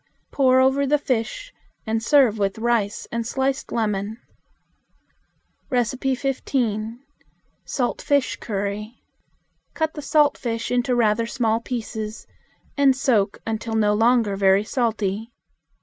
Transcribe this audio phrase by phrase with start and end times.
[0.31, 1.53] Pour over the fish,
[1.85, 4.17] and serve with rice and sliced lemon.
[5.69, 6.99] 15.
[7.65, 8.95] Salt Fish Curry.
[9.75, 12.25] Cut the salt fish into rather small pieces,
[12.75, 15.31] and soak until no longer very salty.